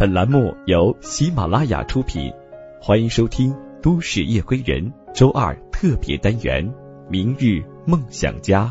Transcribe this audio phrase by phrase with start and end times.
[0.00, 2.32] 本栏目由喜马拉雅出品，
[2.80, 3.52] 欢迎收听
[3.82, 6.66] 《都市夜归人》周二特别单元
[7.10, 8.64] 《明日梦想家》。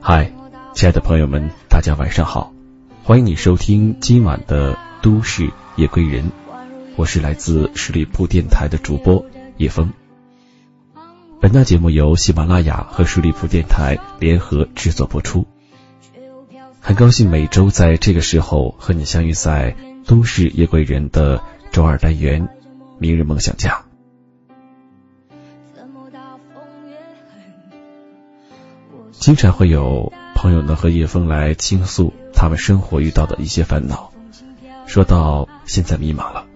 [0.00, 0.32] 嗨，
[0.72, 2.54] 亲爱的朋友们，大家晚上好，
[3.04, 4.72] 欢迎你收听今晚的
[5.02, 6.24] 《都市夜归人》。
[6.96, 9.24] 我是来自十里铺电台的主播
[9.56, 9.92] 叶枫。
[11.40, 15.46] 本档节目由喜马拉雅和十里铺电台联合制作播出。
[16.80, 19.74] 很高兴每周在这个时候和你相遇在
[20.06, 22.46] 《都市夜归人》的周二单元
[22.98, 23.70] 《明日梦想家》。
[29.12, 34.12] 经常会有朋友呢和叶枫来倾诉他们生活遇到的一些烦恼，
[34.86, 36.46] 说到现在迷茫了。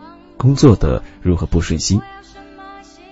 [0.46, 2.00] 工作的如何不顺心？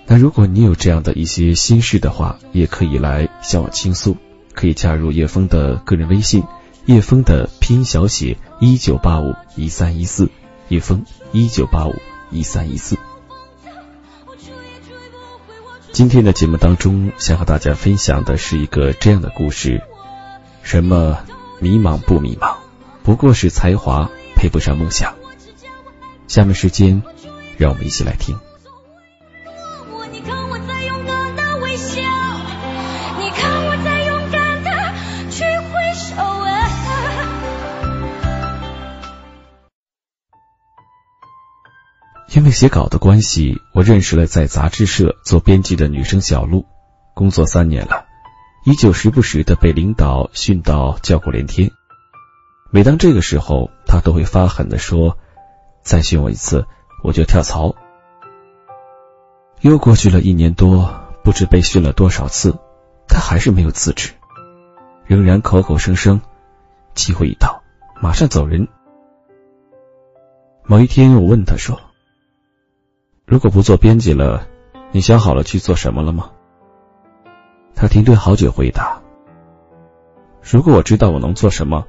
[0.07, 4.17] 那如果你有这样的一些心事的话，也可以来向我倾诉，
[4.55, 6.45] 可以加入叶枫的个人微信，
[6.85, 10.31] 叶枫的拼音小写一九八五一三一四，
[10.69, 11.97] 叶枫一九八五
[12.31, 12.97] 一三一四。
[15.91, 19.83] 今天的节目当中，想和大家分享的是一个这样的故事：
[20.63, 21.19] 什么
[21.59, 22.59] 迷茫不迷茫？
[23.03, 25.15] 不过是才华配不上梦想。
[26.29, 27.03] 下面时间。
[27.59, 28.39] 让我们一起来听。
[42.35, 46.67] 因为写稿的关系，我认识了在杂志社做编辑的女生小璐。
[47.15, 48.07] 工作三年了，
[48.65, 51.71] 依旧时不时的被领导训到叫苦连天。
[52.73, 55.17] 每当这个时候，她都会发狠的说
[55.85, 56.67] ：“再训我一次。”
[57.05, 57.75] 我就跳槽。
[59.61, 60.91] 又过去了一年多，
[61.23, 62.57] 不知被训了多少次，
[63.07, 64.15] 他还是没有辞职，
[65.05, 66.23] 仍然口口声声，
[66.95, 67.63] 机会一到，
[68.01, 68.69] 马上走人。
[70.65, 71.79] 某一天，我问他说
[73.29, 74.47] ：“如果不做编辑了，
[74.91, 76.31] 你想好了去做什么了吗？”
[77.77, 79.03] 他停顿好久，回答
[80.41, 81.87] ：“如果我知道我能做什么，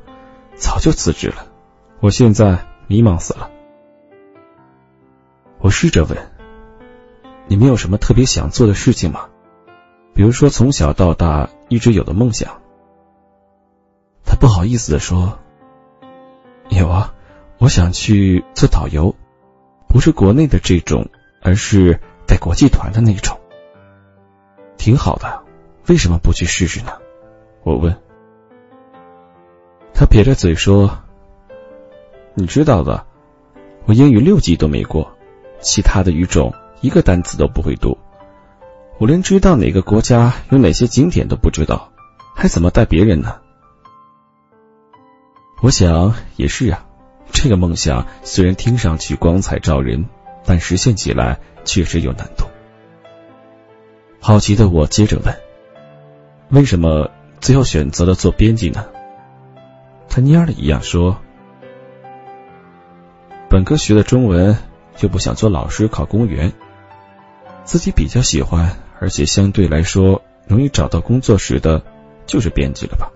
[0.55, 1.47] 早就辞职了。
[2.01, 3.49] 我现在迷茫死了。”
[5.65, 6.15] 我试着问
[7.49, 9.29] ：“你们有什么特别想做的事情吗？
[10.13, 12.61] 比如说从小到大一直有的梦想？”
[14.23, 15.39] 他不好意思的说
[16.69, 17.15] ：“有啊，
[17.57, 19.15] 我想去做导游，
[19.87, 21.09] 不是国内的这种，
[21.41, 23.35] 而是带国际团的那种。
[24.77, 25.45] 挺好的，
[25.87, 26.91] 为什么不去试试呢？”
[27.65, 27.97] 我问。
[29.95, 30.99] 他撇着嘴说
[32.35, 33.07] ：“你知道的，
[33.85, 35.11] 我英语六级都没过。”
[35.61, 37.97] 其他的语种一个单词都不会读，
[38.99, 41.91] 我连知道哪个国家有哪些景点都不知道，
[42.35, 43.37] 还怎么带别人呢？
[45.61, 46.85] 我想也是啊，
[47.31, 50.05] 这个梦想虽然听上去光彩照人，
[50.45, 52.45] 但实现起来确实有难度。
[54.19, 55.35] 好奇的我接着问
[56.49, 58.85] ：“为什么最后选择了做编辑呢？”
[60.07, 61.17] 他蔫了一样说
[63.49, 64.55] ：“本科学的中文。”
[64.95, 66.53] 就不想做老师，考公务员。
[67.63, 71.83] 自己比较喜欢，而且相对来说容易找到工作时的，
[72.25, 73.11] 就是编辑了吧。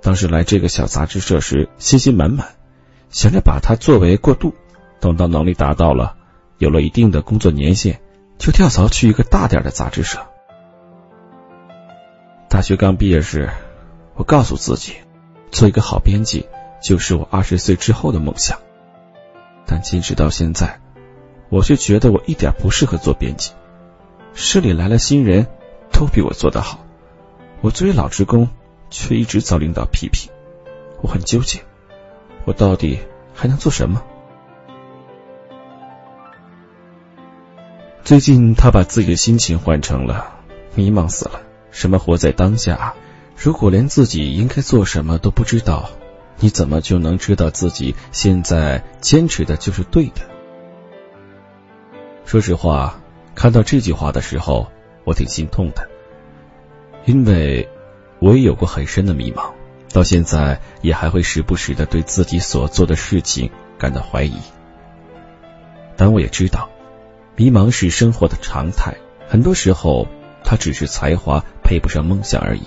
[0.00, 2.46] 当时来这个小杂志社时，信心满满，
[3.10, 4.54] 想着把它作为过渡，
[5.00, 6.16] 等到能力达到了，
[6.58, 8.00] 有了一定的工作年限，
[8.38, 10.18] 就跳槽去一个大点的杂志社。
[12.48, 13.50] 大学刚毕业时，
[14.14, 14.92] 我告诉自己，
[15.50, 16.46] 做一个好编辑，
[16.82, 18.58] 就是我二十岁之后的梦想。
[19.70, 20.80] 但坚持到现在，
[21.50, 23.52] 我却觉得我一点不适合做编辑。
[24.32, 25.46] 市里来了新人，
[25.92, 26.78] 都比我做得好。
[27.60, 28.48] 我作为老职工，
[28.88, 30.32] 却一直遭领导批评。
[31.02, 31.60] 我很纠结，
[32.46, 32.98] 我到底
[33.34, 34.02] 还能做什么？
[38.04, 40.32] 最近，他把自己的心情换成了
[40.74, 41.42] 迷茫死了。
[41.70, 42.94] 什么活在当下？
[43.36, 45.90] 如果连自己应该做什么都不知道。
[46.40, 50.22] 你怎么就能知道自己现在坚持的就是对的？
[52.24, 53.00] 说实话，
[53.34, 54.70] 看到这句话的时候，
[55.04, 55.88] 我挺心痛的，
[57.06, 57.68] 因为
[58.20, 59.52] 我也有过很深的迷茫，
[59.92, 64.34] 到现在也还会时不时的对自己所做的事情感到怀疑。
[65.96, 66.70] 但我也知道，
[67.34, 68.94] 迷茫是生活的常态，
[69.26, 70.06] 很多时候，
[70.44, 72.62] 它只是才华配不上梦想而已。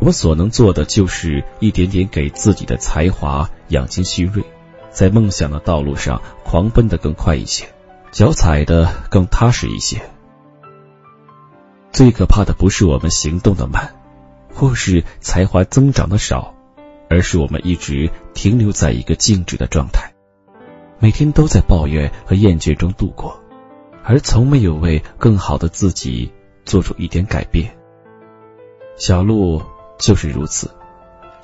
[0.00, 4.42] 我所能做的就是一点点给自己的才华养精蓄锐，
[4.90, 7.66] 在梦想的道路上狂奔的更快一些，
[8.10, 10.00] 脚踩的更踏实一些。
[11.92, 13.94] 最可怕的不是我们行动的慢，
[14.54, 16.54] 或是才华增长的少，
[17.10, 20.14] 而是我们一直停留在一个静止的状态，
[20.98, 23.38] 每天都在抱怨和厌倦中度过，
[24.02, 26.32] 而从没有为更好的自己
[26.64, 27.76] 做出一点改变。
[28.96, 29.62] 小鹿
[30.00, 30.70] 就是如此，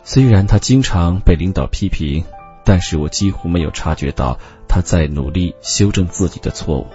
[0.03, 2.25] 虽然他经常被领导批评，
[2.65, 6.87] 但是我几乎没有察觉到他在努力修正自己的错误，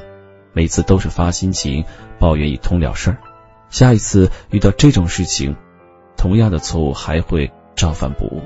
[0.54, 1.86] 每次都是发心情
[2.20, 3.18] 抱怨一通了事儿。
[3.70, 5.56] 下一次遇到这种事情，
[6.18, 8.42] 同样的错误还会照犯不误。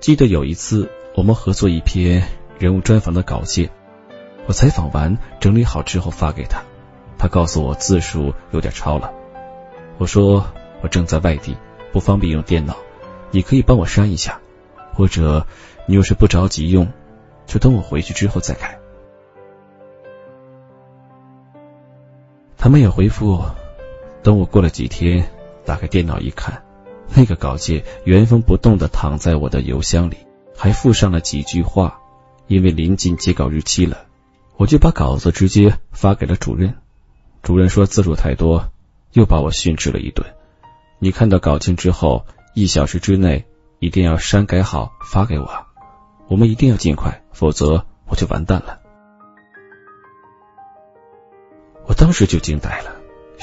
[0.00, 2.22] 记得有一次，我们合作一篇
[2.58, 3.70] 人物专访的稿件，
[4.46, 6.62] 我采访完整理好之后发给他，
[7.18, 9.12] 他告诉我字数有点超了。
[9.98, 10.46] 我说
[10.84, 11.56] 我正在外地，
[11.94, 12.76] 不方便用电脑，
[13.30, 14.38] 你可以帮我删一下，
[14.92, 15.46] 或者
[15.86, 16.92] 你要是不着急用，
[17.46, 18.78] 就等我回去之后再改。
[22.58, 23.42] 他没有回复。
[24.22, 25.30] 等我过了几天，
[25.64, 26.62] 打开电脑一看，
[27.14, 30.18] 那个稿件原封不动的躺在我的邮箱里，
[30.54, 31.98] 还附上了几句话。
[32.46, 34.04] 因为临近截稿日期了，
[34.58, 36.74] 我就把稿子直接发给了主任。
[37.42, 38.70] 主任说字数太多，
[39.12, 40.26] 又把我训斥了一顿。
[40.98, 42.24] 你看到稿件之后，
[42.54, 43.44] 一小时之内
[43.78, 45.48] 一定要删改好发给我，
[46.28, 48.80] 我们一定要尽快，否则我就完蛋了。
[51.86, 52.96] 我当时就惊呆了，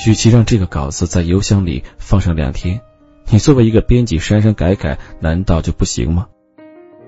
[0.07, 2.81] 与其让这个稿子在邮箱里放上两天，
[3.29, 6.27] 你作为一个编辑删删改改，难道就不行吗？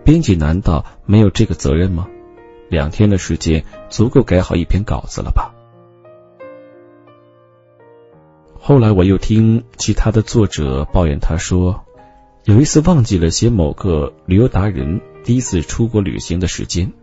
[0.04, 2.07] 编辑难道没有这个责任吗？
[2.69, 5.54] 两天的时间足够改好一篇稿子了吧？
[8.65, 11.83] 后来我又听其他的作者抱怨，他说
[12.45, 16.94] 有一次忘记了写某个旅游达人第一次出国旅行的时间，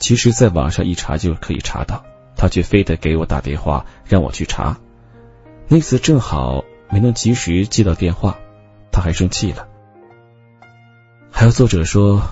[0.00, 2.02] 其实在网上一查就可以查到。
[2.34, 4.80] 他却非得给我打电话让我去查，
[5.68, 8.38] 那次正好没能及时接到电话，
[8.90, 9.68] 他还生气了。
[11.30, 12.22] 还有作者说，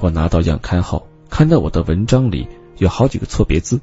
[0.00, 2.48] 我拿到样刊后看到我的文章里
[2.78, 3.82] 有好几个错别字，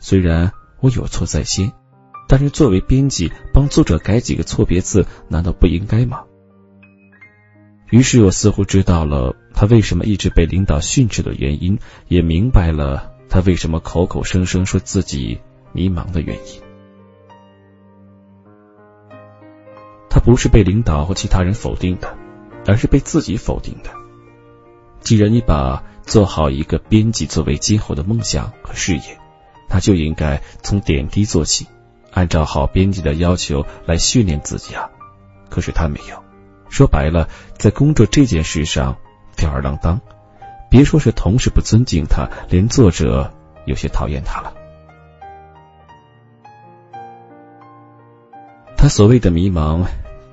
[0.00, 1.72] 虽然我有错在先，
[2.32, 6.24] 但是作为编辑帮作者改几个错别字，难道不应该吗？
[7.90, 13.12] 于是我似乎知道了他为什么一直被领导训斥的原因，也明白了。
[13.28, 15.42] 他为什么口口声声说自己
[15.74, 16.62] 迷茫的原因？
[20.08, 22.16] 他不是被领导或其他人否定的，
[22.66, 23.90] 而是被自己否定的。
[25.02, 29.18] 既然你把做好一个编辑作为今后的梦想和事业，
[29.68, 31.66] 那就应该从点滴做起，
[32.12, 34.88] 按照好编辑的要求来训练自己啊。
[35.50, 36.22] 可是他没有，
[36.70, 37.28] 说白了，
[37.58, 38.96] 在工作这件事上
[39.36, 40.00] 吊儿郎当。
[40.70, 43.34] 别说是同事不尊敬他，连作者
[43.66, 44.54] 有些讨厌他了。
[48.78, 49.84] 他所谓的迷茫，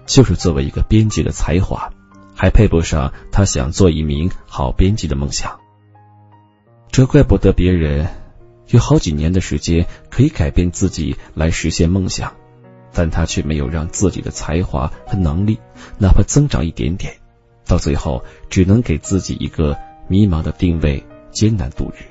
[0.06, 1.92] 就是作为一个编辑的才华，
[2.34, 5.60] 还配不上他想做一名好编辑的梦想。
[6.90, 8.08] 这怪不得别人
[8.69, 12.36] 有好几年的时间可以改变自己来实现梦想，
[12.94, 15.60] 但他却没有让自己的才华和能力
[15.98, 17.13] 哪怕增长一点点，
[17.68, 19.77] 到最后只能给自己一个。
[20.12, 22.01] 迷茫的定位，艰难度日。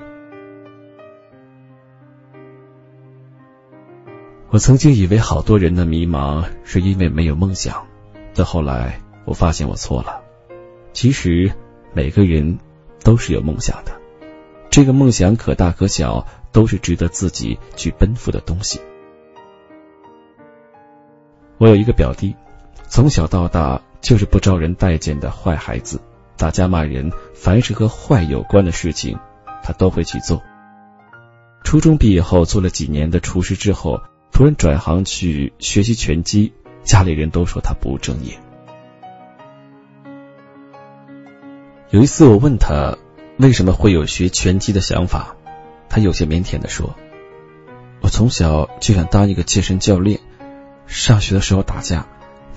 [4.50, 7.88] 我曾经以为好多人的迷茫是因为没有梦想，
[8.34, 10.22] 但后来我发现我错了。
[10.92, 11.50] 其实
[11.92, 12.60] 每个人
[13.02, 14.00] 都是有梦想的，
[14.70, 18.80] 这个梦想可大可小，都是值得自己去奔赴的东西。
[21.58, 22.36] 我有一个表弟，
[22.88, 26.00] 从小到大就是不招人待见的坏孩子。
[26.36, 29.18] 打架骂人，凡是和坏有关的事情，
[29.64, 30.40] 他都会去做。
[31.64, 34.00] 初中毕业后做了几年的厨师之后，
[34.30, 36.52] 突然转行去学习拳击，
[36.84, 38.38] 家里人都说他不务正业。
[41.90, 42.96] 有一次我问他
[43.38, 45.34] 为什么会有学拳击的想法，
[45.88, 46.96] 他有些腼腆的说
[48.00, 50.20] ：“我从小就想当一个健身教练，
[50.86, 52.06] 上学的时候打架，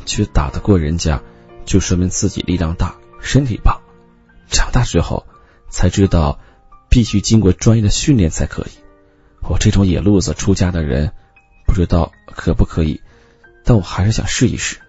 [0.05, 1.21] 觉得打得过人家，
[1.65, 3.81] 就说明自己力量大。”身体棒，
[4.49, 5.27] 长大之后
[5.69, 6.39] 才知道
[6.89, 8.71] 必须经过专业的训练才可以。
[9.47, 11.11] 我这种野路子出家的人，
[11.67, 12.99] 不知道可不可以，
[13.63, 14.79] 但我还是想试一试。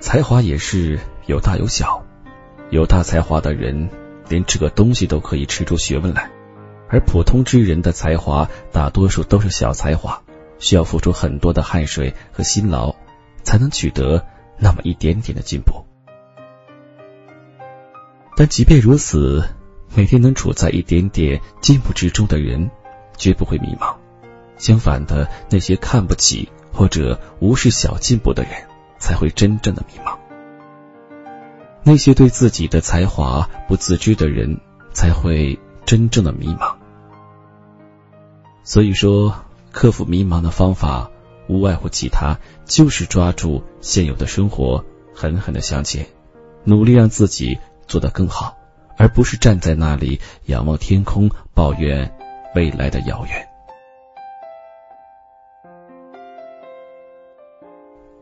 [0.00, 2.04] 才华也是有大有小，
[2.70, 3.88] 有大才华的人
[4.28, 6.30] 连这个东西都可以吃出学问来，
[6.88, 10.22] 而普通之人的才华大多数都是小才华，
[10.58, 12.94] 需要付出很多的汗水和辛劳
[13.42, 14.24] 才能取得。
[14.60, 15.84] 那么一点点的进步，
[18.36, 19.44] 但即便如此，
[19.94, 22.68] 每天能处在一点点进步之中的人，
[23.16, 23.94] 绝不会迷茫。
[24.56, 28.50] 相反的，那些看不起或者无视小进步的人，
[28.98, 30.17] 才会真正的迷茫。
[31.88, 34.60] 那些对自己的才华不自知的人，
[34.92, 36.74] 才会真正的迷茫。
[38.62, 39.34] 所以说，
[39.72, 41.10] 克服迷茫的方法，
[41.48, 46.08] 无外乎其他，就是抓住现有的生活，狠狠的向前，
[46.62, 48.58] 努力让自己做得更好。
[48.98, 52.14] 而不是站在那里仰望天空，抱怨
[52.54, 53.48] 未来的遥远。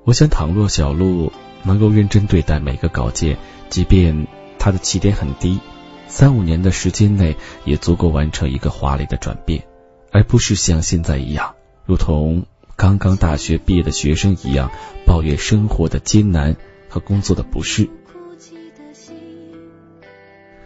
[0.05, 1.33] 我想，倘若小鹿
[1.65, 4.27] 能够认真对待每个稿件，即便
[4.59, 5.61] 他的起点很低，
[6.09, 9.65] 三五年的时间内也足够完成一个华丽的转变，
[10.13, 11.55] 而不是像现在一样，
[11.85, 12.47] 如同
[12.77, 14.71] 刚刚大学毕业的学生一样，
[15.05, 16.57] 抱怨生活的艰难
[16.89, 17.89] 和工作的不适。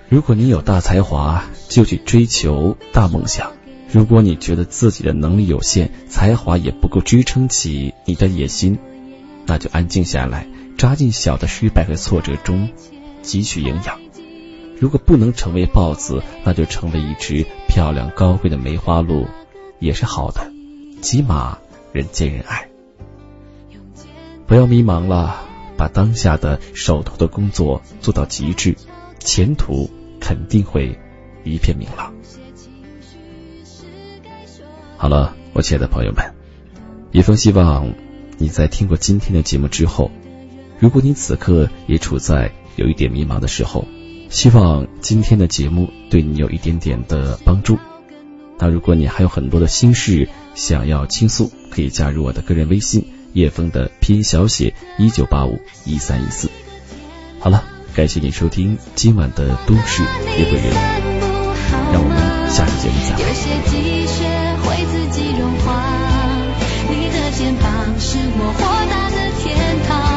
[0.08, 3.52] 如果你有大才华，就去追求大梦想；
[3.92, 8.80] 如果你觉得自己的能力有限，才华也不够支撑起你的野心，
[9.46, 12.68] 那就安静下来，扎进小的失败和挫折中，
[13.22, 14.00] 汲取营养。
[14.78, 19.26] 如果不能成为豹子，那就成为一只漂亮高贵的梅花鹿，
[19.78, 20.50] 也是好的，
[21.00, 21.58] 起码
[21.92, 22.68] 人见人爱。
[24.46, 25.44] 不要迷茫了，
[25.76, 28.76] 把当下的手头的工作做到极致，
[29.18, 29.90] 前途。
[30.22, 30.98] 肯定会
[31.44, 32.12] 一片明朗。
[34.98, 36.34] 好了，我亲爱的朋友们，
[37.10, 37.94] 一封希望
[38.40, 40.10] 你在听过今天的节目之后，
[40.78, 43.86] 如果你此刻也处在有一点迷茫的时候，
[44.30, 47.78] 希望今天的节目对你有一点点的帮助。
[48.58, 53.04] 那如果你还有很多的心事想要倾诉，可以加入我的个人微信
[53.34, 56.48] 叶峰的拼音小写一九八五一三一四。
[57.38, 57.64] 好了。
[57.92, 60.72] 感谢你收听今晚的都市约会人，
[61.92, 63.16] 让我们下期节目再
[66.06, 66.09] 会。
[66.90, 70.09] 你的肩膀是我豁达的天堂。